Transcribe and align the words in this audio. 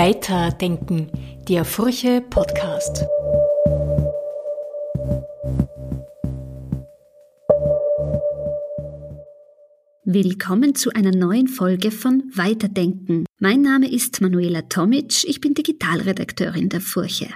Weiterdenken, 0.00 1.10
der 1.48 1.64
Furche 1.64 2.20
Podcast. 2.20 3.04
Willkommen 10.04 10.76
zu 10.76 10.90
einer 10.92 11.10
neuen 11.10 11.48
Folge 11.48 11.90
von 11.90 12.22
Weiterdenken. 12.32 13.24
Mein 13.40 13.62
Name 13.62 13.90
ist 13.90 14.20
Manuela 14.20 14.62
Tomic, 14.62 15.24
ich 15.24 15.40
bin 15.40 15.54
Digitalredakteurin 15.54 16.68
der 16.68 16.80
Furche. 16.80 17.26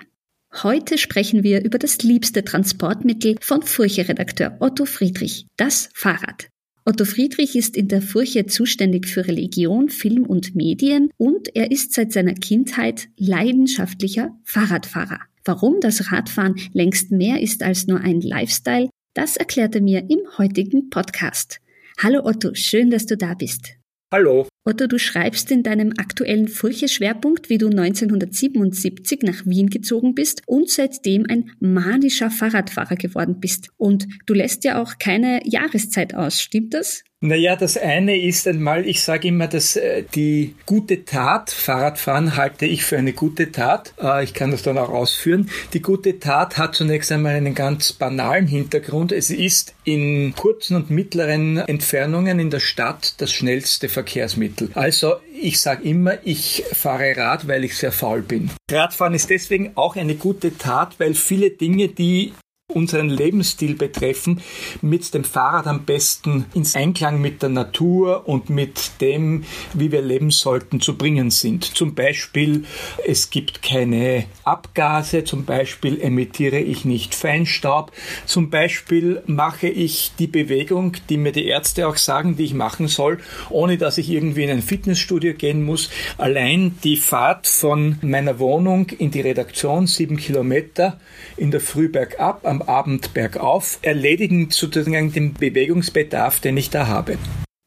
Heute 0.63 0.99
sprechen 0.99 1.43
wir 1.43 1.65
über 1.65 1.79
das 1.79 2.05
liebste 2.05 2.45
Transportmittel 2.45 3.35
von 3.41 3.63
Furche-Redakteur 3.63 4.59
Otto 4.61 4.85
Friedrich, 4.85 5.49
das 5.57 5.91
Fahrrad. 5.95 6.52
Otto 6.85 7.05
Friedrich 7.05 7.55
ist 7.55 7.77
in 7.77 7.87
der 7.87 8.03
Furche 8.03 8.47
zuständig 8.47 9.07
für 9.07 9.29
Religion, 9.29 9.89
Film 9.89 10.25
und 10.25 10.57
Medien 10.57 11.11
und 11.17 11.55
er 11.55 11.71
ist 11.71 11.93
seit 11.93 12.13
seiner 12.13 12.35
Kindheit 12.35 13.09
leidenschaftlicher 13.17 14.37
Fahrradfahrer. 14.43 15.21
Warum 15.45 15.81
das 15.81 16.11
Radfahren 16.11 16.57
längst 16.73 17.13
mehr 17.13 17.41
ist 17.41 17.63
als 17.63 17.87
nur 17.87 18.01
ein 18.01 18.21
Lifestyle, 18.21 18.91
das 19.15 19.37
erklärt 19.37 19.77
er 19.77 19.81
mir 19.81 20.01
im 20.11 20.21
heutigen 20.39 20.91
Podcast. 20.91 21.61
Hallo 22.03 22.25
Otto, 22.25 22.55
schön, 22.55 22.91
dass 22.91 23.07
du 23.07 23.17
da 23.17 23.35
bist. 23.35 23.77
Hallo. 24.13 24.47
Otto, 24.67 24.87
du 24.87 24.99
schreibst 24.99 25.51
in 25.51 25.63
deinem 25.63 25.95
aktuellen 25.97 26.47
Furche-Schwerpunkt, 26.47 27.49
wie 27.49 27.57
du 27.57 27.69
1977 27.69 29.23
nach 29.23 29.47
Wien 29.47 29.71
gezogen 29.71 30.15
bist 30.15 30.43
und 30.45 30.69
seitdem 30.69 31.25
ein 31.31 31.53
manischer 31.61 32.31
Fahrradfahrer 32.31 32.97
geworden 32.97 33.41
bist. 33.41 33.71
Und 33.79 34.07
du 34.27 34.35
lässt 34.35 34.65
ja 34.65 34.83
auch 34.83 34.99
keine 34.99 35.41
Jahreszeit 35.49 36.15
aus, 36.15 36.43
stimmt 36.43 36.75
das? 36.75 37.05
Naja, 37.25 37.55
das 37.55 37.77
eine 37.77 38.21
ist 38.21 38.49
einmal, 38.49 38.85
ich 38.85 39.01
sage 39.01 39.29
immer, 39.29 39.47
dass 39.47 39.77
äh, 39.77 40.03
die 40.13 40.57
gute 40.67 41.05
Tat, 41.05 41.51
Fahrradfahren 41.51 42.37
halte 42.37 42.67
ich 42.67 42.85
für 42.85 42.99
eine 42.99 43.13
gute 43.13 43.53
Tat. 43.53 43.95
Äh, 44.03 44.25
ich 44.25 44.35
kann 44.35 44.51
das 44.51 44.63
dann 44.63 44.77
auch 44.77 44.89
ausführen. 44.89 45.49
Die 45.73 45.81
gute 45.81 46.19
Tat 46.19 46.59
hat 46.59 46.75
zunächst 46.75 47.13
einmal 47.13 47.37
einen 47.37 47.55
ganz 47.55 47.93
banalen 47.93 48.49
Hintergrund. 48.49 49.13
Es 49.13 49.31
ist 49.31 49.77
in 49.85 50.35
kurzen 50.35 50.75
und 50.75 50.91
mittleren 50.91 51.59
Entfernungen 51.59 52.41
in 52.41 52.51
der 52.51 52.59
Stadt 52.59 53.15
das 53.19 53.33
schnellste 53.33 53.89
Verkehrsmittel. 53.89 54.71
Also 54.75 55.15
ich 55.41 55.61
sage 55.61 55.85
immer, 55.85 56.19
ich 56.25 56.65
fahre 56.73 57.17
Rad, 57.17 57.47
weil 57.47 57.63
ich 57.63 57.77
sehr 57.77 57.93
faul 57.93 58.23
bin. 58.23 58.51
Radfahren 58.69 59.15
ist 59.15 59.31
deswegen 59.31 59.71
auch 59.77 59.95
eine 59.95 60.17
gute 60.17 60.59
Tat, 60.59 60.99
weil 60.99 61.15
viele 61.15 61.51
Dinge, 61.51 61.87
die 61.87 62.33
unseren 62.75 63.09
Lebensstil 63.09 63.75
betreffen, 63.75 64.41
mit 64.81 65.13
dem 65.15 65.25
Fahrrad 65.25 65.67
am 65.67 65.85
besten 65.85 66.47
ins 66.55 66.75
Einklang 66.75 67.21
mit 67.21 67.43
der 67.43 67.49
Natur 67.49 68.29
und 68.29 68.51
mit 68.51 69.01
dem, 69.01 69.45
wie 69.75 69.93
wir 69.93 70.03
leben 70.03 70.31
sollten, 70.31 70.81
zu 70.81 70.97
bringen 70.97 71.31
sind. 71.31 71.65
Zum 71.65 71.95
Beispiel, 71.95 72.65
es 73.07 73.31
gibt 73.31 73.63
keine 73.63 74.25
Abgase, 74.45 75.25
zum 75.25 75.45
Beispiel 75.45 76.01
emittiere 76.01 76.59
ich 76.59 76.85
nicht 76.85 77.15
Feinstaub, 77.15 77.93
zum 78.27 78.51
Beispiel 78.51 79.23
mache 79.27 79.69
ich 79.69 80.13
die 80.19 80.27
Bewegung, 80.27 80.97
die 81.09 81.17
mir 81.17 81.33
die 81.33 81.47
Ärzte 81.47 81.89
auch 81.89 81.97
sagen, 81.97 82.37
die 82.37 82.45
ich 82.45 82.55
machen 82.55 82.89
soll, 82.89 83.19
ohne 83.51 83.79
dass 83.79 83.99
ich 83.99 84.11
irgendwie 84.11 84.45
in 84.45 84.51
ein 84.51 84.63
Fitnessstudio 84.63 85.35
gehen 85.35 85.65
muss. 85.65 85.91
Allein 86.19 86.77
die 86.85 86.97
Fahrt 86.97 87.47
von 87.47 87.99
meiner 88.03 88.39
Wohnung 88.39 88.89
in 88.99 89.11
die 89.11 89.21
Redaktion, 89.21 89.87
sieben 89.87 90.17
Kilometer, 90.17 91.01
in 91.37 91.51
der 91.51 91.61
Früh 91.61 91.89
bergab, 91.89 92.47
am 92.47 92.62
Abend 92.69 93.15
bergauf, 93.15 93.79
erledigen 93.83 94.49
sozusagen 94.51 95.13
den 95.13 95.35
Bewegungsbedarf, 95.35 96.41
den 96.41 96.57
ich 96.57 96.71
da 96.71 96.87
habe. 96.87 97.19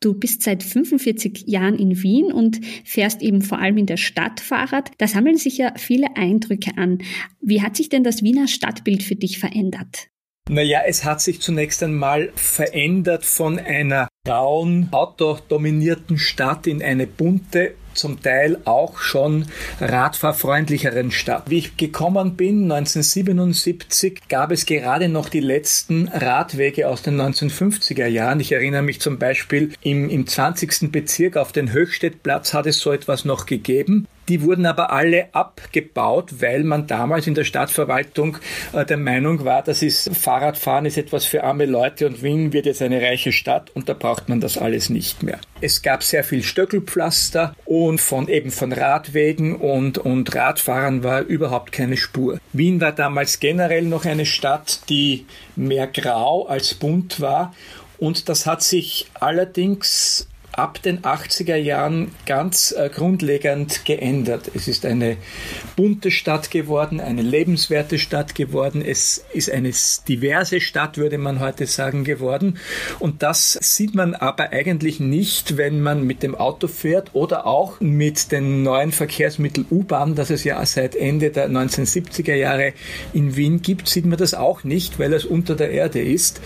Du 0.02 0.14
bist 0.14 0.44
seit 0.44 0.62
45 0.62 1.46
Jahren 1.48 1.80
in 1.80 2.04
Wien 2.04 2.32
und 2.32 2.60
fährst 2.84 3.22
eben 3.22 3.42
vor 3.42 3.60
allem 3.60 3.78
in 3.78 3.86
der 3.88 3.98
Stadt 3.98 4.40
Fahrrad. 4.40 4.92
Da 5.00 5.08
sammeln 5.08 5.38
sich 5.38 5.58
ja 5.58 5.74
viele 5.78 6.16
Eindrücke 6.16 6.78
an. 6.78 7.00
Wie 7.42 7.62
hat 7.62 7.76
sich 7.76 7.90
denn 7.90 8.04
das 8.04 8.22
Wiener 8.22 8.48
Stadtbild 8.48 9.02
für 9.02 9.16
dich 9.16 9.40
verändert? 9.40 10.10
Naja, 10.48 10.82
es 10.86 11.04
hat 11.04 11.22
sich 11.22 11.42
zunächst 11.42 11.82
einmal 11.82 12.32
verändert 12.36 13.26
von 13.26 13.58
einer 13.58 14.08
grauen, 14.26 14.90
autodominierten 14.92 16.20
Stadt 16.20 16.68
in 16.68 16.84
eine 16.84 17.08
bunte 17.08 17.74
zum 17.96 18.22
Teil 18.22 18.60
auch 18.66 19.00
schon 19.00 19.46
radfahrfreundlicheren 19.82 21.12
Stadt. 21.12 21.50
Wie 21.50 21.60
ich 21.60 21.78
gekommen 21.78 22.36
bin, 22.36 22.72
1977, 22.72 24.22
gab 24.30 24.52
es 24.52 24.66
gerade 24.66 25.10
noch 25.10 25.30
die 25.30 25.40
letzten 25.40 26.08
Radwege 26.10 26.90
aus 26.90 27.02
den 27.02 27.20
1950er 27.20 28.08
Jahren. 28.08 28.40
Ich 28.40 28.52
erinnere 28.52 28.82
mich 28.82 29.02
zum 29.02 29.18
Beispiel 29.18 29.74
im, 29.82 30.10
im 30.10 30.28
20. 30.28 30.92
Bezirk 30.92 31.38
auf 31.38 31.52
den 31.52 31.72
Höchstedtplatz 31.72 32.54
hat 32.54 32.66
es 32.66 32.80
so 32.80 32.92
etwas 32.92 33.26
noch 33.26 33.46
gegeben. 33.46 34.08
Die 34.28 34.42
wurden 34.42 34.66
aber 34.66 34.92
alle 34.92 35.34
abgebaut, 35.34 36.42
weil 36.42 36.64
man 36.64 36.88
damals 36.88 37.28
in 37.28 37.36
der 37.36 37.44
Stadtverwaltung 37.44 38.38
äh, 38.74 38.84
der 38.86 38.98
Meinung 38.98 39.46
war, 39.46 39.62
das 39.62 39.84
ist 39.84 40.16
Fahrradfahren 40.16 40.86
ist 40.86 40.98
etwas 40.98 41.26
für 41.26 41.44
arme 41.44 41.66
Leute 41.66 42.08
und 42.08 42.24
Wien 42.24 42.52
wird 42.52 42.66
jetzt 42.66 42.82
eine 42.82 43.02
reiche 43.02 43.32
Stadt 43.32 43.72
und 43.76 43.88
da 43.88 43.94
braucht 43.94 44.28
man 44.28 44.42
das 44.42 44.58
alles 44.58 44.90
nicht 44.90 45.22
mehr. 45.22 45.40
Es 45.62 45.82
gab 45.82 46.02
sehr 46.02 46.24
viel 46.24 46.42
Stöckelpflaster 46.42 47.56
und 47.66 47.85
von 47.98 48.28
eben 48.28 48.52
von 48.52 48.72
Radwegen 48.72 49.56
und, 49.56 49.98
und 49.98 50.34
Radfahrern 50.36 51.04
war 51.04 51.22
überhaupt 51.22 51.72
keine 51.72 51.98
Spur. 51.98 52.40
Wien 52.54 52.82
war 52.82 52.92
damals 52.92 53.40
generell 53.40 53.84
noch 53.84 54.06
eine 54.06 54.26
Stadt, 54.26 54.82
die 54.90 55.26
mehr 55.56 55.88
grau 55.88 56.48
als 56.48 56.74
bunt 56.74 57.22
war 57.22 57.54
und 57.98 58.30
das 58.30 58.46
hat 58.46 58.62
sich 58.62 59.08
allerdings 59.14 60.28
ab 60.56 60.82
den 60.82 61.02
80er 61.02 61.56
Jahren 61.56 62.12
ganz 62.26 62.72
äh, 62.72 62.90
grundlegend 62.90 63.84
geändert. 63.84 64.50
Es 64.54 64.68
ist 64.68 64.86
eine 64.86 65.18
bunte 65.76 66.12
Stadt 66.12 66.50
geworden, 66.50 67.02
eine 67.02 67.22
lebenswerte 67.22 68.00
Stadt 68.00 68.36
geworden. 68.36 68.82
Es 68.82 69.26
ist 69.34 69.52
eine 69.52 69.72
diverse 70.08 70.62
Stadt, 70.62 70.98
würde 70.98 71.18
man 71.18 71.42
heute 71.42 71.68
sagen, 71.68 72.06
geworden. 72.06 72.58
Und 73.00 73.22
das 73.22 73.58
sieht 73.62 73.96
man 73.96 74.16
aber 74.16 74.52
eigentlich 74.52 75.00
nicht, 75.00 75.58
wenn 75.58 75.82
man 75.82 76.04
mit 76.04 76.24
dem 76.24 76.36
Auto 76.36 76.68
fährt 76.68 77.10
oder 77.14 77.46
auch 77.46 77.82
mit 77.82 78.32
den 78.32 78.64
neuen 78.64 78.94
Verkehrsmitteln 78.94 79.68
U-Bahn, 79.70 80.16
das 80.16 80.30
es 80.30 80.46
ja 80.46 80.66
seit 80.66 80.96
Ende 80.96 81.32
der 81.32 81.50
1970er 81.50 82.34
Jahre 82.34 82.74
in 83.14 83.36
Wien 83.36 83.62
gibt, 83.62 83.90
sieht 83.90 84.06
man 84.06 84.18
das 84.18 84.34
auch 84.34 84.64
nicht, 84.64 85.00
weil 85.00 85.14
es 85.14 85.26
unter 85.26 85.56
der 85.56 85.72
Erde 85.72 86.02
ist. 86.02 86.40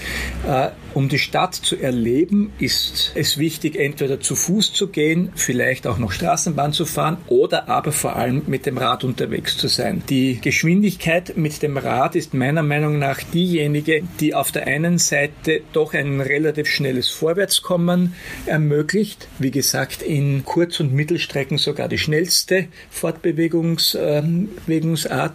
Äh, 0.48 0.70
um 0.94 1.10
die 1.10 1.20
Stadt 1.20 1.56
zu 1.56 1.78
erleben, 1.78 2.52
ist 2.60 3.12
es 3.16 3.38
wichtig, 3.38 3.76
entweder 3.76 4.20
zu 4.20 4.36
Fuß 4.36 4.74
zu 4.74 4.88
gehen, 4.88 5.32
vielleicht 5.36 5.88
auch 5.88 5.98
noch 5.98 6.12
Straßenbahn 6.12 6.74
zu 6.74 6.86
fahren 6.86 7.18
oder 7.28 7.70
aber 7.70 7.92
vor 7.92 8.16
allem 8.16 8.44
mit 8.48 8.66
dem 8.66 8.78
Rad 8.78 9.04
unterwegs 9.04 9.58
zu 9.58 9.68
sein. 9.68 10.04
Die 10.10 10.40
Geschwindigkeit 10.42 11.38
mit 11.38 11.62
dem 11.62 11.78
Rad 11.78 12.16
ist 12.16 12.34
meiner 12.34 12.64
Meinung 12.64 13.00
nach 13.00 13.22
diejenige, 13.22 14.04
die 14.20 14.34
auf 14.34 14.52
der 14.52 14.68
einen 14.68 14.98
Seite 14.98 15.62
doch 15.74 15.94
ein 15.94 16.22
relativ 16.22 16.68
schnelles 16.68 17.10
Vorwärtskommen 17.10 18.14
ermöglicht. 18.46 19.28
Wie 19.40 19.52
gesagt, 19.52 20.02
in 20.02 20.44
Kurz- 20.46 20.80
und 20.80 20.94
Mittelstrecken 20.94 21.58
sogar 21.58 21.88
die 21.88 21.98
schnellste 21.98 22.68
Fortbewegungsart 22.90 24.26
ähm, 24.26 24.50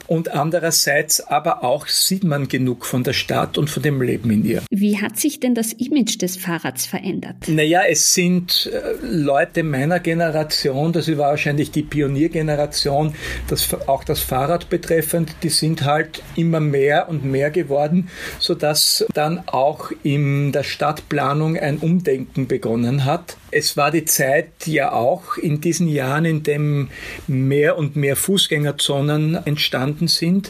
und 0.06 0.32
andererseits 0.32 1.20
aber 1.20 1.64
auch 1.64 1.86
sieht 1.86 2.24
man 2.24 2.48
genug 2.48 2.86
von 2.86 3.02
der 3.02 3.12
Stadt 3.12 3.58
und 3.58 3.70
von 3.70 3.82
dem 3.82 4.00
Leben 4.02 4.30
in 4.30 4.44
ihr. 4.44 4.62
Wie 4.70 5.00
hat 5.00 5.18
sich 5.18 5.40
denn 5.40 5.53
das 5.54 5.72
Image 5.72 6.20
des 6.20 6.36
Fahrrads 6.36 6.86
verändert? 6.86 7.36
Naja, 7.46 7.82
es 7.88 8.14
sind 8.14 8.70
äh, 8.72 9.06
Leute 9.06 9.62
meiner 9.62 10.00
Generation, 10.00 10.92
das 10.92 11.08
war 11.16 11.30
wahrscheinlich 11.30 11.70
die 11.70 11.82
Pioniergeneration, 11.82 13.14
das, 13.48 13.68
auch 13.86 14.04
das 14.04 14.20
Fahrrad 14.20 14.70
betreffend, 14.70 15.34
die 15.42 15.48
sind 15.48 15.84
halt 15.84 16.22
immer 16.36 16.60
mehr 16.60 17.08
und 17.08 17.24
mehr 17.24 17.50
geworden, 17.50 18.08
sodass 18.38 19.04
dann 19.14 19.42
auch 19.46 19.90
in 20.02 20.52
der 20.52 20.62
Stadtplanung 20.62 21.58
ein 21.58 21.78
Umdenken 21.78 22.46
begonnen 22.46 23.04
hat. 23.04 23.36
Es 23.50 23.76
war 23.76 23.90
die 23.90 24.04
Zeit 24.04 24.66
ja 24.66 24.92
auch 24.92 25.36
in 25.36 25.60
diesen 25.60 25.86
Jahren, 25.86 26.24
in 26.24 26.42
dem 26.42 26.88
mehr 27.28 27.78
und 27.78 27.94
mehr 27.94 28.16
Fußgängerzonen 28.16 29.46
entstanden 29.46 30.08
sind, 30.08 30.48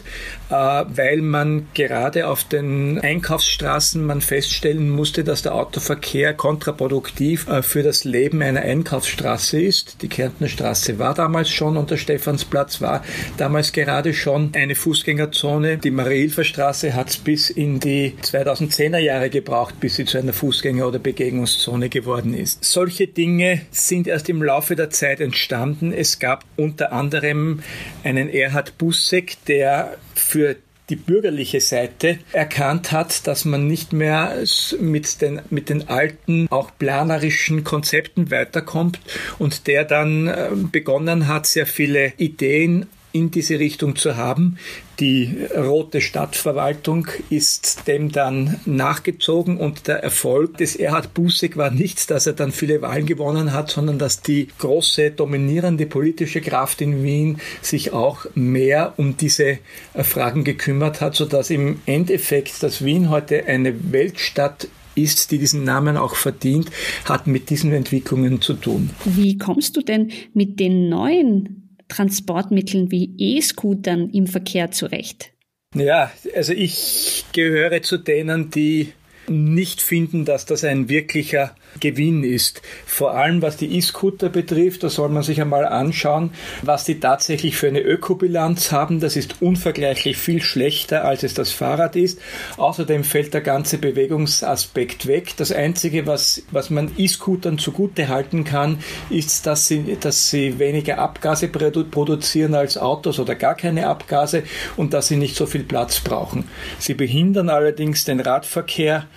äh, 0.49 0.53
weil 0.53 1.21
man 1.21 1.67
gerade 1.73 2.27
auf 2.27 2.43
den 2.43 2.99
Einkaufsstraßen 2.99 4.03
man 4.03 4.21
feststellen 4.21 4.84
musste, 4.89 5.23
dass 5.23 5.43
der 5.43 5.55
Autoverkehr 5.55 6.33
kontraproduktiv 6.33 7.47
äh, 7.47 7.61
für 7.61 7.83
das 7.83 8.03
Leben 8.03 8.41
einer 8.41 8.61
Einkaufsstraße 8.61 9.61
ist. 9.61 10.01
Die 10.01 10.09
Kärntner 10.09 10.47
Straße 10.47 10.99
war 10.99 11.13
damals 11.13 11.49
schon 11.49 11.77
und 11.77 11.91
der 11.91 11.97
Stephansplatz 11.97 12.81
war 12.81 13.03
damals 13.37 13.71
gerade 13.71 14.13
schon 14.13 14.51
eine 14.55 14.75
Fußgängerzone. 14.75 15.77
Die 15.77 15.91
Marie-Hilfer-Straße 15.91 16.95
hat 16.95 17.09
es 17.09 17.17
bis 17.17 17.49
in 17.49 17.79
die 17.79 18.15
2010er 18.21 18.97
Jahre 18.97 19.29
gebraucht, 19.29 19.79
bis 19.79 19.95
sie 19.95 20.05
zu 20.05 20.17
einer 20.17 20.33
Fußgänger- 20.33 20.85
oder 20.85 20.99
Begegnungszone 20.99 21.89
geworden 21.89 22.33
ist. 22.33 22.63
Solche 22.63 22.95
solche 22.95 23.07
Dinge 23.07 23.61
sind 23.71 24.07
erst 24.07 24.29
im 24.29 24.41
Laufe 24.41 24.75
der 24.75 24.89
Zeit 24.89 25.19
entstanden. 25.19 25.91
Es 25.91 26.19
gab 26.19 26.45
unter 26.55 26.93
anderem 26.93 27.59
einen 28.03 28.29
Erhard 28.29 28.77
Busseck, 28.77 29.37
der 29.47 29.97
für 30.13 30.55
die 30.89 30.95
bürgerliche 30.95 31.61
Seite 31.61 32.19
erkannt 32.31 32.91
hat, 32.91 33.27
dass 33.27 33.45
man 33.45 33.67
nicht 33.67 33.91
mehr 33.93 34.43
mit 34.79 35.21
den, 35.21 35.41
mit 35.49 35.69
den 35.69 35.87
alten, 35.89 36.47
auch 36.49 36.71
planerischen 36.77 37.63
Konzepten 37.63 38.29
weiterkommt 38.29 38.99
und 39.39 39.67
der 39.67 39.83
dann 39.83 40.27
äh, 40.27 40.49
begonnen 40.71 41.27
hat, 41.27 41.47
sehr 41.47 41.65
viele 41.65 42.13
Ideen 42.17 42.87
in 43.15 43.31
diese 43.31 43.59
Richtung 43.59 43.95
zu 43.95 44.17
haben. 44.17 44.57
Die 44.99 45.37
rote 45.55 46.01
Stadtverwaltung 46.01 47.07
ist 47.29 47.87
dem 47.87 48.11
dann 48.11 48.59
nachgezogen 48.65 49.57
und 49.57 49.87
der 49.87 50.03
Erfolg 50.03 50.57
des 50.57 50.75
Erhard 50.75 51.13
Busek 51.13 51.55
war 51.55 51.71
nicht, 51.71 52.11
dass 52.11 52.27
er 52.27 52.33
dann 52.33 52.51
viele 52.51 52.81
Wahlen 52.81 53.05
gewonnen 53.05 53.53
hat, 53.53 53.71
sondern 53.71 53.99
dass 53.99 54.21
die 54.21 54.49
große 54.59 55.11
dominierende 55.11 55.85
politische 55.85 56.41
Kraft 56.41 56.81
in 56.81 57.03
Wien 57.03 57.39
sich 57.61 57.93
auch 57.93 58.25
mehr 58.35 58.93
um 58.97 59.15
diese 59.15 59.59
Fragen 59.95 60.43
gekümmert 60.43 60.99
hat, 60.99 61.15
sodass 61.15 61.49
im 61.49 61.79
Endeffekt 61.85 62.61
das 62.63 62.83
Wien 62.83 63.09
heute 63.09 63.45
eine 63.45 63.93
Weltstadt 63.93 64.67
ist, 64.95 65.31
die 65.31 65.37
diesen 65.37 65.63
Namen 65.63 65.95
auch 65.95 66.15
verdient, 66.15 66.69
hat 67.05 67.27
mit 67.27 67.49
diesen 67.49 67.71
Entwicklungen 67.71 68.41
zu 68.41 68.53
tun. 68.53 68.89
Wie 69.05 69.37
kommst 69.37 69.77
du 69.77 69.81
denn 69.81 70.11
mit 70.33 70.59
den 70.59 70.89
neuen 70.89 71.64
Transportmitteln 71.87 72.91
wie 72.91 73.13
E-Scootern 73.17 74.09
im 74.09 74.27
Verkehr 74.27 74.71
zurecht? 74.71 75.31
Ja, 75.75 76.11
also 76.35 76.53
ich 76.53 77.25
gehöre 77.33 77.81
zu 77.81 77.97
denen, 77.97 78.49
die 78.49 78.93
nicht 79.27 79.81
finden, 79.81 80.25
dass 80.25 80.45
das 80.45 80.63
ein 80.63 80.89
wirklicher 80.89 81.55
Gewinn 81.79 82.23
ist. 82.23 82.61
Vor 82.85 83.15
allem 83.15 83.41
was 83.41 83.57
die 83.57 83.77
E-Scooter 83.77 84.29
betrifft, 84.29 84.83
da 84.83 84.89
soll 84.89 85.09
man 85.09 85.23
sich 85.23 85.41
einmal 85.41 85.65
anschauen, 85.65 86.31
was 86.61 86.85
die 86.85 86.99
tatsächlich 86.99 87.57
für 87.57 87.67
eine 87.67 87.81
Ökobilanz 87.81 88.71
haben. 88.71 88.99
Das 88.99 89.15
ist 89.15 89.41
unvergleichlich 89.41 90.17
viel 90.17 90.41
schlechter, 90.41 91.05
als 91.05 91.23
es 91.23 91.33
das 91.33 91.51
Fahrrad 91.51 91.95
ist. 91.95 92.19
Außerdem 92.57 93.03
fällt 93.03 93.33
der 93.33 93.41
ganze 93.41 93.77
Bewegungsaspekt 93.77 95.07
weg. 95.07 95.33
Das 95.37 95.51
Einzige, 95.51 96.07
was, 96.07 96.43
was 96.51 96.69
man 96.69 96.91
E-Scootern 96.97 97.57
zugute 97.57 98.07
halten 98.07 98.43
kann, 98.43 98.79
ist, 99.09 99.45
dass 99.45 99.67
sie, 99.67 99.97
dass 99.99 100.29
sie 100.29 100.59
weniger 100.59 100.99
Abgase 100.99 101.47
produzieren 101.47 102.55
als 102.55 102.77
Autos 102.77 103.19
oder 103.19 103.35
gar 103.35 103.55
keine 103.55 103.87
Abgase 103.87 104.43
und 104.77 104.93
dass 104.93 105.07
sie 105.07 105.17
nicht 105.17 105.35
so 105.35 105.45
viel 105.45 105.63
Platz 105.63 105.99
brauchen. 105.99 106.47
Sie 106.79 106.93
behindern 106.93 107.49
allerdings 107.49 108.05
den 108.05 108.19
Radverkehr 108.19 109.07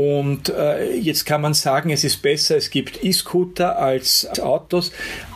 und 0.00 0.48
äh, 0.48 0.94
jetzt 0.94 1.26
kann 1.26 1.42
man 1.42 1.52
sagen, 1.52 1.90
es 1.90 2.04
ist 2.04 2.22
besser, 2.22 2.56
es 2.56 2.70
gibt 2.70 3.04
E-Scooter 3.04 3.78
als 3.78 4.26
Autos, 4.40 4.92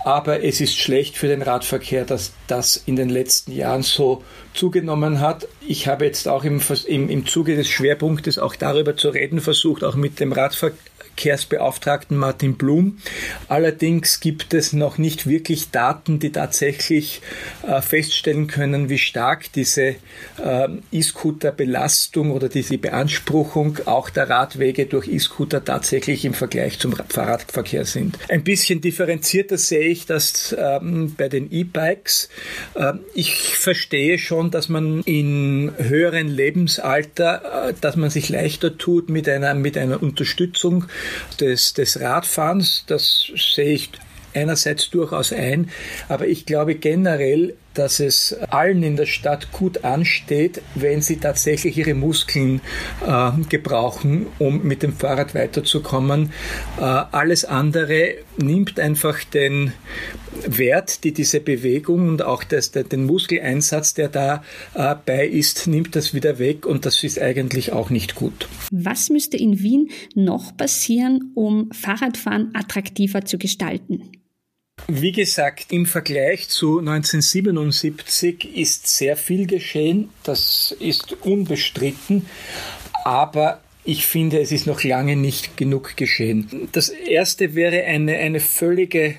aber 0.07 0.43
es 0.43 0.63
ist 0.63 0.79
schlecht 0.79 1.19
für 1.19 1.29
den 1.29 1.43
Radverkehr, 1.43 2.07
dass 2.07 2.33
das 2.47 2.83
in 2.87 2.97
den 2.97 3.11
letzten 3.11 3.53
Jahren 3.53 3.83
so 3.83 4.25
zugenommen 4.55 5.21
hat. 5.21 5.49
Ich 5.67 5.87
habe 5.87 6.07
jetzt 6.07 6.29
auch 6.29 6.45
im, 6.45 6.63
im, 6.87 7.11
im 7.11 7.27
Zuge 7.27 7.57
des 7.57 7.69
Schwerpunktes 7.69 8.39
auch 8.39 8.57
darüber 8.57 8.97
zu 8.97 9.11
reden 9.11 9.43
versucht, 9.43 9.85
auch 9.85 9.97
mit 9.97 10.19
dem 10.19 10.33
Radverkehr 10.33 10.79
Verkehrsbeauftragten 11.15 12.17
Martin 12.17 12.57
Blum. 12.57 12.99
Allerdings 13.49 14.19
gibt 14.19 14.53
es 14.53 14.73
noch 14.73 14.99
nicht 14.99 15.29
wirklich 15.29 15.71
Daten, 15.71 16.19
die 16.19 16.33
tatsächlich 16.33 17.23
äh, 17.67 17.81
feststellen 17.81 18.49
können, 18.49 18.89
wie 18.89 18.99
stark 18.99 19.53
diese 19.53 19.95
äh, 20.43 20.69
E-Scooter-Belastung 20.91 22.33
oder 22.33 22.49
diese 22.49 22.79
Beanspruchung 22.79 23.79
auch 23.85 24.11
der 24.11 24.29
Radwege 24.29 24.87
durch 24.87 25.07
E-Scooter 25.07 25.65
tatsächlich 25.65 26.25
im 26.25 26.35
Vergleich 26.35 26.81
zum 26.81 26.95
Fahrradverkehr 27.09 27.85
sind. 27.85 28.19
Ein 28.29 28.43
bisschen 28.43 28.81
differenzierter 28.81 29.57
sehe 29.57 29.87
ich 29.89 30.07
das 30.07 30.55
ähm, 30.59 31.15
bei 31.17 31.29
den 31.29 31.53
E-Bikes. 31.53 32.29
Äh, 32.75 32.95
ich 33.15 33.57
verstehe 33.57 34.19
schon, 34.19 34.51
dass 34.51 34.69
man 34.69 35.03
in 35.03 35.73
höheren 35.79 36.27
Lebensalter, 36.27 37.69
äh, 37.69 37.75
dass 37.81 37.95
man 37.95 38.11
sich 38.11 38.29
leichter 38.29 38.77
tut 38.77 39.09
mit 39.09 39.29
einer, 39.29 39.55
mit 39.55 39.79
einer 39.79 40.03
Unterstützung 40.03 40.87
des, 41.41 41.73
des 41.73 42.01
Radfahrens. 42.01 42.85
Das 42.87 43.31
sehe 43.37 43.75
ich 43.75 43.91
einerseits 44.35 44.91
durchaus 44.91 45.33
ein, 45.33 45.71
aber 46.09 46.27
ich 46.27 46.45
glaube 46.47 46.75
generell, 46.75 47.55
dass 47.75 48.01
es 48.01 48.33
allen 48.51 48.83
in 48.83 48.97
der 48.97 49.07
Stadt 49.07 49.53
gut 49.53 49.85
ansteht, 49.85 50.63
wenn 50.75 51.03
sie 51.03 51.17
tatsächlich 51.17 51.77
ihre 51.77 51.95
Muskeln 51.95 52.61
äh, 53.07 53.31
gebrauchen, 53.49 54.27
um 54.39 54.63
mit 54.63 54.83
dem 54.83 54.95
Fahrrad 54.95 55.35
weiterzukommen. 55.35 56.31
Äh, 56.79 56.83
alles 56.83 57.45
andere 57.45 58.15
nimmt 58.37 58.81
einfach 58.81 59.23
den 59.25 59.73
Wert, 60.47 61.05
die 61.05 61.13
diese 61.13 61.41
Bewegung 61.41 62.09
und 62.09 62.23
auch 62.23 62.45
das, 62.45 62.73
den 62.73 63.07
Muskeleinsatz, 63.07 63.95
der 63.95 64.09
dabei 64.09 65.27
äh, 65.27 65.29
ist, 65.29 65.67
nimmt 65.67 65.97
das 65.97 66.15
wieder 66.15 66.39
weg 66.39 66.67
und 66.67 66.87
das 66.87 67.03
ist 67.05 67.21
eigentlich 67.21 67.73
auch 67.73 67.91
nicht 67.91 68.15
gut. 68.15 68.49
Was 68.71 69.11
müsste 69.11 69.37
in 69.37 69.61
Wien 69.61 69.91
noch 70.15 70.57
passieren, 70.57 71.33
um 71.35 71.71
Fahrradfahren 71.73 72.51
attraktiver 72.55 73.25
zu 73.25 73.39
gestalten? 73.39 74.11
Wie 74.87 75.13
gesagt, 75.13 75.73
im 75.73 75.87
Vergleich 75.87 76.51
zu 76.51 76.79
1977 76.79 78.55
ist 78.55 78.87
sehr 78.87 79.17
viel 79.17 79.47
geschehen, 79.47 80.11
das 80.25 80.77
ist 80.79 81.15
unbestritten, 81.23 82.27
aber 83.05 83.61
ich 83.85 84.05
finde, 84.07 84.41
es 84.41 84.53
ist 84.53 84.67
noch 84.67 84.83
lange 84.83 85.17
nicht 85.17 85.57
genug 85.57 85.97
geschehen. 85.97 86.69
Das 86.73 86.91
erste 86.91 87.55
wäre 87.55 87.85
eine, 87.85 88.17
eine 88.17 88.41
völlige 88.41 89.17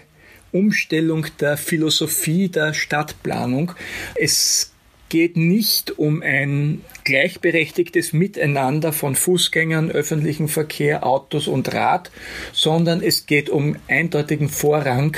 Umstellung 0.51 1.25
der 1.39 1.57
Philosophie 1.57 2.47
der 2.49 2.73
Stadtplanung. 2.73 3.71
Es 4.15 4.71
geht 5.09 5.37
nicht 5.37 5.97
um 5.99 6.21
ein 6.21 6.81
gleichberechtigtes 7.03 8.13
Miteinander 8.13 8.91
von 8.91 9.15
Fußgängern, 9.15 9.91
öffentlichem 9.91 10.47
Verkehr, 10.47 11.05
Autos 11.05 11.47
und 11.47 11.73
Rad, 11.73 12.11
sondern 12.51 13.01
es 13.01 13.25
geht 13.27 13.49
um 13.49 13.75
eindeutigen 13.87 14.49
Vorrang 14.49 15.15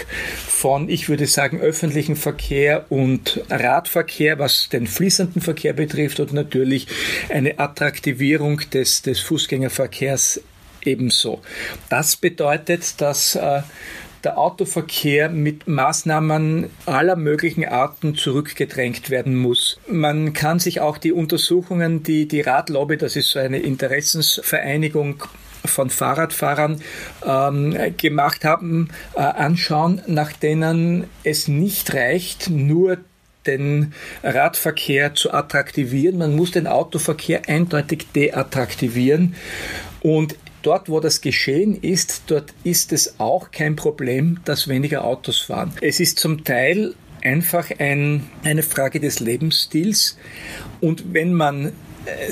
von, 0.48 0.90
ich 0.90 1.08
würde 1.08 1.28
sagen, 1.28 1.60
öffentlichem 1.62 2.16
Verkehr 2.16 2.86
und 2.90 3.42
Radverkehr, 3.50 4.40
was 4.40 4.70
den 4.70 4.88
fließenden 4.88 5.42
Verkehr 5.42 5.74
betrifft 5.74 6.20
und 6.20 6.34
natürlich 6.34 6.88
eine 7.30 7.58
Attraktivierung 7.58 8.62
des, 8.74 9.02
des 9.02 9.22
Fußgängerverkehrs 9.22 10.42
ebenso. 10.84 11.42
Das 11.90 12.16
bedeutet, 12.16 13.00
dass 13.02 13.36
äh, 13.36 13.62
der 14.28 14.38
Autoverkehr 14.38 15.30
mit 15.30 15.70
Maßnahmen 15.70 16.70
aller 16.86 17.16
möglichen 17.16 17.64
Arten 17.64 18.14
zurückgedrängt 18.14 19.10
werden 19.10 19.38
muss. 19.38 19.80
Man 19.90 20.34
kann 20.34 20.60
sich 20.60 20.82
auch 20.82 20.98
die 20.98 21.14
Untersuchungen, 21.14 22.04
die 22.04 22.28
die 22.28 22.42
Radlobby, 22.42 22.98
das 22.98 23.16
ist 23.16 23.30
so 23.30 23.40
eine 23.40 23.60
Interessensvereinigung, 23.60 25.24
von 25.64 25.90
Fahrradfahrern 25.90 26.82
ähm, 27.26 27.78
gemacht 27.96 28.44
haben, 28.44 28.90
äh, 29.16 29.22
anschauen, 29.22 30.02
nach 30.08 30.34
denen 30.34 31.06
es 31.24 31.48
nicht 31.48 31.94
reicht, 31.94 32.50
nur 32.50 32.98
den 33.46 33.94
Radverkehr 34.24 35.16
zu 35.16 35.34
attraktivieren. 35.34 36.18
Man 36.18 36.36
muss 36.36 36.52
den 36.52 36.68
Autoverkehr 36.68 37.48
eindeutig 37.48 38.08
deattraktivieren. 38.14 39.36
Und 40.02 40.36
dort, 40.68 40.90
wo 40.90 41.00
das 41.00 41.22
geschehen 41.22 41.82
ist, 41.82 42.24
dort 42.28 42.54
ist 42.66 42.92
es 42.92 43.22
auch 43.22 43.52
kein 43.52 43.78
Problem, 43.78 44.40
dass 44.44 44.68
weniger 44.68 45.06
Autos 45.06 45.40
fahren. 45.40 45.72
Es 45.80 46.02
ist 46.02 46.20
zum 46.20 46.44
Teil 46.44 46.94
einfach 47.24 47.72
ein, 47.80 48.30
eine 48.44 48.64
Frage 48.64 49.00
des 49.00 49.22
Lebensstils. 49.22 50.18
Und 50.82 51.14
wenn 51.14 51.34
man 51.34 51.72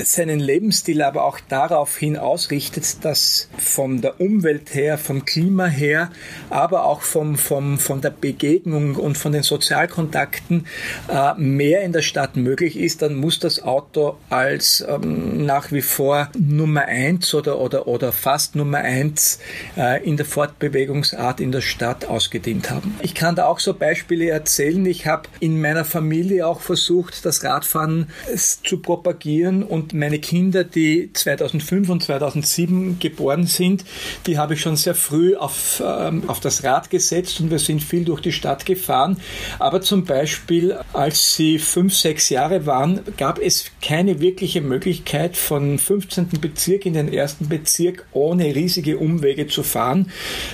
seinen 0.04 0.40
Lebensstil 0.40 1.02
aber 1.02 1.24
auch 1.24 1.38
daraufhin 1.48 2.16
ausrichtet, 2.16 3.04
dass 3.04 3.48
von 3.58 4.00
der 4.00 4.20
Umwelt 4.20 4.74
her, 4.74 4.98
vom 4.98 5.24
Klima 5.24 5.66
her, 5.66 6.10
aber 6.50 6.84
auch 6.84 7.02
vom, 7.02 7.36
vom, 7.36 7.78
von 7.78 8.00
der 8.00 8.10
Begegnung 8.10 8.96
und 8.96 9.18
von 9.18 9.32
den 9.32 9.42
Sozialkontakten 9.42 10.66
äh, 11.08 11.34
mehr 11.34 11.82
in 11.82 11.92
der 11.92 12.02
Stadt 12.02 12.36
möglich 12.36 12.78
ist, 12.78 13.02
dann 13.02 13.16
muss 13.16 13.38
das 13.38 13.62
Auto 13.62 14.16
als 14.30 14.84
ähm, 14.88 15.44
nach 15.44 15.72
wie 15.72 15.82
vor 15.82 16.30
Nummer 16.38 16.86
eins 16.86 17.34
oder, 17.34 17.58
oder, 17.58 17.86
oder 17.86 18.12
fast 18.12 18.56
Nummer 18.56 18.78
eins 18.78 19.40
äh, 19.76 20.04
in 20.04 20.16
der 20.16 20.26
Fortbewegungsart 20.26 21.40
in 21.40 21.52
der 21.52 21.60
Stadt 21.60 22.04
ausgedient 22.04 22.70
haben. 22.70 22.96
Ich 23.02 23.14
kann 23.14 23.36
da 23.36 23.46
auch 23.46 23.58
so 23.58 23.74
Beispiele 23.74 24.28
erzählen. 24.30 24.84
Ich 24.86 25.06
habe 25.06 25.28
in 25.40 25.60
meiner 25.60 25.84
Familie 25.84 26.46
auch 26.46 26.60
versucht, 26.60 27.24
das 27.24 27.44
Radfahren 27.44 28.08
zu 28.36 28.78
propagieren 28.78 29.65
und 29.66 29.92
meine 29.94 30.18
Kinder, 30.18 30.64
die 30.64 31.10
2005 31.12 31.88
und 31.88 32.02
2007 32.02 32.98
geboren 32.98 33.46
sind, 33.46 33.84
die 34.26 34.38
habe 34.38 34.54
ich 34.54 34.60
schon 34.60 34.76
sehr 34.76 34.94
früh 34.94 35.36
auf, 35.36 35.82
ähm, 35.84 36.24
auf 36.28 36.40
das 36.40 36.64
Rad 36.64 36.90
gesetzt 36.90 37.40
und 37.40 37.50
wir 37.50 37.58
sind 37.58 37.82
viel 37.82 38.04
durch 38.04 38.20
die 38.20 38.32
Stadt 38.32 38.66
gefahren. 38.66 39.18
Aber 39.58 39.80
zum 39.80 40.04
Beispiel, 40.04 40.76
als 40.92 41.34
sie 41.34 41.58
fünf, 41.58 41.94
sechs 41.94 42.28
Jahre 42.28 42.66
waren, 42.66 43.00
gab 43.16 43.38
es 43.38 43.66
keine 43.82 44.20
wirkliche 44.20 44.60
Möglichkeit, 44.60 45.36
von 45.36 45.78
15. 45.78 46.28
Bezirk 46.40 46.86
in 46.86 46.94
den 46.94 47.12
ersten 47.12 47.48
Bezirk 47.48 48.06
ohne 48.12 48.54
riesige 48.54 48.98
Umwege 48.98 49.46
zu 49.46 49.62
fahren, 49.62 50.10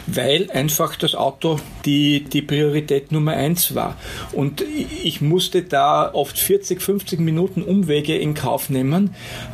weil 0.07 0.51
einfach 0.51 0.97
das 0.97 1.15
Auto 1.15 1.59
die, 1.85 2.25
die 2.25 2.43
Priorität 2.43 3.13
Nummer 3.13 3.33
eins 3.33 3.75
war. 3.75 3.97
Und 4.33 4.63
ich 5.03 5.21
musste 5.21 5.63
da 5.63 6.13
oft 6.13 6.39
40, 6.39 6.83
50 6.83 7.21
Minuten 7.21 7.63
Umwege 7.63 8.17
in 8.17 8.35
Kauf 8.35 8.71
nehmen. 8.71 8.92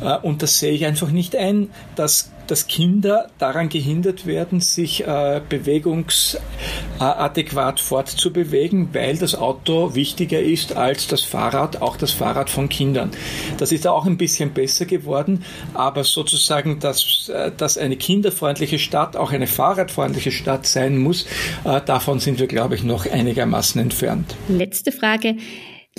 Äh, 0.01 0.17
und 0.17 0.41
das 0.41 0.59
sehe 0.59 0.71
ich 0.71 0.85
einfach 0.85 1.11
nicht 1.11 1.35
ein, 1.35 1.69
dass 1.95 2.31
dass 2.49 2.67
Kinder 2.67 3.29
daran 3.37 3.69
gehindert 3.69 4.25
werden, 4.25 4.59
sich 4.59 5.05
äh, 5.05 5.39
bewegungsadäquat 5.47 7.79
fortzubewegen, 7.79 8.89
weil 8.93 9.17
das 9.17 9.35
Auto 9.35 9.93
wichtiger 9.93 10.41
ist 10.41 10.75
als 10.75 11.05
das 11.07 11.21
Fahrrad, 11.21 11.83
auch 11.83 11.95
das 11.95 12.11
Fahrrad 12.11 12.49
von 12.49 12.67
Kindern. 12.67 13.11
Das 13.57 13.71
ist 13.71 13.85
auch 13.85 14.07
ein 14.07 14.17
bisschen 14.17 14.49
besser 14.51 14.85
geworden, 14.85 15.43
aber 15.75 16.03
sozusagen, 16.03 16.79
dass, 16.79 17.29
äh, 17.29 17.51
dass 17.55 17.77
eine 17.77 17.97
kinderfreundliche 17.97 18.79
Stadt 18.79 19.15
auch 19.15 19.31
eine 19.31 19.45
fahrradfreundliche 19.45 20.31
Stadt 20.31 20.65
sein 20.65 20.97
muss, 20.97 21.27
äh, 21.65 21.81
davon 21.85 22.19
sind 22.19 22.39
wir, 22.39 22.47
glaube 22.47 22.73
ich, 22.73 22.81
noch 22.83 23.05
einigermaßen 23.05 23.79
entfernt. 23.79 24.35
Letzte 24.47 24.91
Frage. 24.91 25.35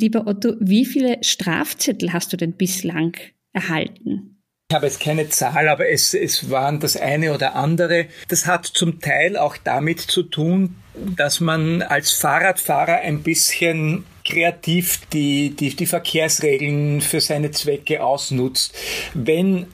Lieber 0.00 0.26
Otto, 0.26 0.54
wie 0.60 0.86
viele 0.86 1.18
Strafzettel 1.22 2.12
hast 2.12 2.32
du 2.32 2.38
denn 2.38 2.54
bislang 2.54 3.16
erhalten? 3.52 4.42
Ich 4.70 4.74
habe 4.74 4.86
jetzt 4.86 5.00
keine 5.00 5.28
Zahl, 5.28 5.68
aber 5.68 5.88
es, 5.88 6.14
es 6.14 6.48
waren 6.48 6.80
das 6.80 6.96
eine 6.96 7.34
oder 7.34 7.54
andere. 7.56 8.06
Das 8.28 8.46
hat 8.46 8.66
zum 8.66 9.00
Teil 9.00 9.36
auch 9.36 9.56
damit 9.62 10.00
zu 10.00 10.22
tun, 10.22 10.76
dass 11.16 11.40
man 11.40 11.82
als 11.82 12.12
Fahrradfahrer 12.12 13.00
ein 13.00 13.22
bisschen 13.22 14.04
kreativ 14.24 15.00
die, 15.12 15.50
die, 15.50 15.74
die 15.74 15.86
Verkehrsregeln 15.86 17.00
für 17.00 17.20
seine 17.20 17.50
Zwecke 17.50 18.02
ausnutzt. 18.02 18.74
Wenn 19.12 19.66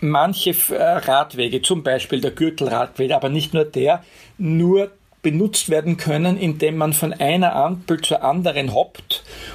manche 0.00 0.54
Radwege, 0.70 1.62
zum 1.62 1.82
Beispiel 1.82 2.20
der 2.20 2.30
Gürtelradweg, 2.30 3.12
aber 3.12 3.30
nicht 3.30 3.54
nur 3.54 3.64
der, 3.64 4.04
nur 4.36 4.92
benutzt 5.22 5.68
werden 5.68 5.96
können, 5.96 6.38
indem 6.38 6.76
man 6.76 6.92
von 6.92 7.12
einer 7.12 7.54
Ampel 7.56 8.00
zur 8.00 8.22
anderen 8.22 8.72
hoppt 8.72 9.07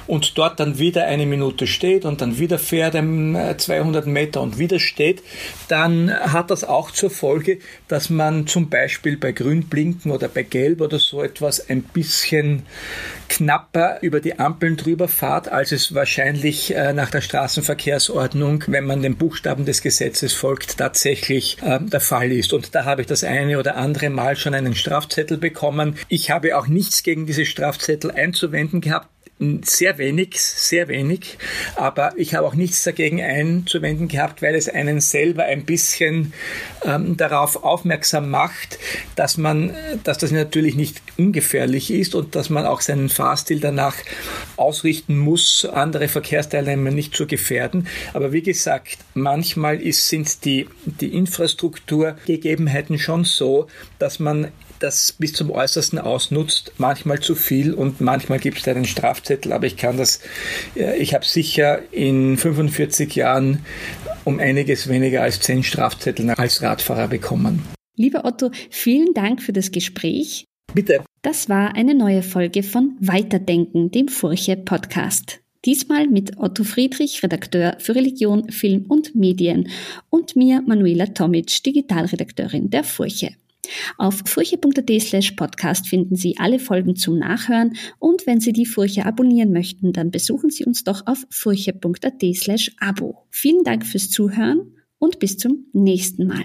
und 0.06 0.36
dort 0.38 0.60
dann 0.60 0.78
wieder 0.78 1.06
eine 1.06 1.26
Minute 1.26 1.66
steht 1.66 2.04
und 2.04 2.20
dann 2.20 2.38
wieder 2.38 2.58
fährt 2.58 2.94
200 2.94 4.06
Meter 4.06 4.40
und 4.40 4.58
wieder 4.58 4.78
steht, 4.78 5.22
dann 5.68 6.12
hat 6.12 6.50
das 6.50 6.64
auch 6.64 6.90
zur 6.90 7.10
Folge, 7.10 7.58
dass 7.88 8.10
man 8.10 8.46
zum 8.46 8.68
Beispiel 8.68 9.16
bei 9.16 9.32
Grünblinken 9.32 10.10
oder 10.10 10.28
bei 10.28 10.42
Gelb 10.42 10.80
oder 10.80 10.98
so 10.98 11.22
etwas 11.22 11.68
ein 11.68 11.82
bisschen 11.82 12.62
knapper 13.28 13.98
über 14.02 14.20
die 14.20 14.38
Ampeln 14.38 14.76
drüber 14.76 15.08
fahrt, 15.08 15.48
als 15.48 15.72
es 15.72 15.94
wahrscheinlich 15.94 16.74
äh, 16.74 16.92
nach 16.92 17.10
der 17.10 17.20
Straßenverkehrsordnung, 17.20 18.64
wenn 18.66 18.84
man 18.84 19.02
den 19.02 19.16
Buchstaben 19.16 19.64
des 19.64 19.82
Gesetzes 19.82 20.32
folgt, 20.32 20.78
tatsächlich 20.78 21.58
äh, 21.62 21.80
der 21.80 22.00
Fall 22.00 22.30
ist. 22.32 22.52
Und 22.52 22.74
da 22.74 22.84
habe 22.84 23.00
ich 23.00 23.06
das 23.06 23.24
eine 23.24 23.58
oder 23.58 23.76
andere 23.76 24.10
Mal 24.10 24.36
schon 24.36 24.54
einen 24.54 24.74
Strafzettel 24.74 25.38
bekommen. 25.38 25.96
Ich 26.08 26.30
habe 26.30 26.56
auch 26.56 26.66
nichts 26.66 27.02
gegen 27.02 27.26
diese 27.26 27.46
Strafzettel 27.46 28.10
einzuwenden 28.10 28.80
gehabt 28.80 29.08
sehr 29.38 29.98
wenig, 29.98 30.40
sehr 30.40 30.86
wenig, 30.88 31.38
aber 31.74 32.12
ich 32.16 32.34
habe 32.34 32.46
auch 32.46 32.54
nichts 32.54 32.84
dagegen 32.84 33.20
einzuwenden 33.20 34.06
gehabt, 34.06 34.42
weil 34.42 34.54
es 34.54 34.68
einen 34.68 35.00
selber 35.00 35.44
ein 35.44 35.64
bisschen 35.64 36.32
ähm, 36.84 37.16
darauf 37.16 37.64
aufmerksam 37.64 38.30
macht, 38.30 38.78
dass 39.16 39.36
man, 39.36 39.74
dass 40.04 40.18
das 40.18 40.30
natürlich 40.30 40.76
nicht 40.76 41.02
ungefährlich 41.18 41.90
ist 41.90 42.14
und 42.14 42.36
dass 42.36 42.48
man 42.48 42.64
auch 42.64 42.80
seinen 42.80 43.08
Fahrstil 43.08 43.58
danach 43.58 43.96
ausrichten 44.56 45.18
muss, 45.18 45.64
andere 45.64 46.06
Verkehrsteilnehmer 46.06 46.92
nicht 46.92 47.16
zu 47.16 47.26
gefährden. 47.26 47.88
Aber 48.12 48.32
wie 48.32 48.42
gesagt, 48.42 48.98
manchmal 49.14 49.80
ist, 49.80 50.08
sind 50.08 50.44
die, 50.44 50.68
die 50.84 51.12
Infrastrukturgegebenheiten 51.12 52.98
schon 52.98 53.24
so, 53.24 53.66
dass 53.98 54.20
man 54.20 54.52
das 54.84 55.12
bis 55.12 55.32
zum 55.32 55.50
Äußersten 55.50 55.98
ausnutzt, 55.98 56.72
manchmal 56.78 57.20
zu 57.20 57.34
viel 57.34 57.72
und 57.72 58.00
manchmal 58.00 58.38
gibt 58.38 58.58
es 58.58 58.68
einen 58.68 58.84
Strafzettel, 58.84 59.52
aber 59.52 59.66
ich 59.66 59.76
kann 59.76 59.96
das, 59.96 60.20
ich 60.74 61.14
habe 61.14 61.24
sicher 61.24 61.80
in 61.90 62.36
45 62.36 63.14
Jahren 63.14 63.64
um 64.24 64.38
einiges 64.38 64.88
weniger 64.88 65.22
als 65.22 65.40
10 65.40 65.62
Strafzettel 65.62 66.30
als 66.30 66.62
Radfahrer 66.62 67.08
bekommen. 67.08 67.62
Lieber 67.96 68.24
Otto, 68.24 68.50
vielen 68.70 69.14
Dank 69.14 69.40
für 69.42 69.52
das 69.52 69.70
Gespräch. 69.70 70.44
Bitte. 70.74 71.04
Das 71.22 71.48
war 71.48 71.74
eine 71.76 71.94
neue 71.94 72.22
Folge 72.22 72.62
von 72.62 72.96
Weiterdenken, 73.00 73.90
dem 73.90 74.08
Furche 74.08 74.56
Podcast. 74.56 75.40
Diesmal 75.64 76.08
mit 76.08 76.36
Otto 76.36 76.64
Friedrich, 76.64 77.22
Redakteur 77.22 77.76
für 77.78 77.94
Religion, 77.94 78.50
Film 78.50 78.84
und 78.88 79.14
Medien 79.14 79.70
und 80.10 80.36
mir, 80.36 80.62
Manuela 80.66 81.06
Tomic, 81.06 81.62
Digitalredakteurin 81.62 82.68
der 82.68 82.84
Furche. 82.84 83.30
Auf 83.98 84.22
furche.at 84.26 84.90
slash 85.00 85.32
podcast 85.32 85.88
finden 85.88 86.16
Sie 86.16 86.36
alle 86.38 86.58
Folgen 86.58 86.96
zum 86.96 87.18
Nachhören 87.18 87.76
und 87.98 88.26
wenn 88.26 88.40
Sie 88.40 88.52
die 88.52 88.66
Furche 88.66 89.06
abonnieren 89.06 89.52
möchten, 89.52 89.92
dann 89.92 90.10
besuchen 90.10 90.50
Sie 90.50 90.64
uns 90.64 90.84
doch 90.84 91.06
auf 91.06 91.26
furche.at 91.30 92.22
slash 92.34 92.70
abo. 92.80 93.26
Vielen 93.30 93.64
Dank 93.64 93.86
fürs 93.86 94.10
Zuhören 94.10 94.76
und 94.98 95.18
bis 95.18 95.38
zum 95.38 95.66
nächsten 95.72 96.26
Mal. 96.26 96.44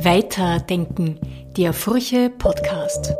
Weiterdenken, 0.00 1.18
der 1.56 1.72
Furche 1.72 2.30
Podcast. 2.30 3.14